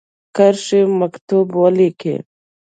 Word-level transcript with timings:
کرښې 0.35 0.81
مکتوب 1.01 1.45
ولیکی. 1.61 2.15